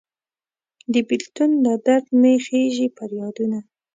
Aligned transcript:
د 0.93 0.95
بیلتون 1.07 1.51
له 1.65 1.73
درد 1.85 2.07
مې 2.19 2.33
خیژي 2.45 2.87
پریادونه 2.97 3.59